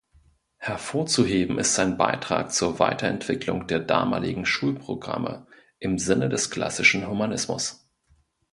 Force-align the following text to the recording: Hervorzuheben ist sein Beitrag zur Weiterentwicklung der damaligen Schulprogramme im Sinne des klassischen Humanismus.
Hervorzuheben 0.57 1.59
ist 1.59 1.75
sein 1.75 1.95
Beitrag 1.95 2.51
zur 2.51 2.79
Weiterentwicklung 2.79 3.67
der 3.67 3.77
damaligen 3.79 4.47
Schulprogramme 4.47 5.45
im 5.77 5.99
Sinne 5.99 6.27
des 6.27 6.49
klassischen 6.49 7.07
Humanismus. 7.07 7.87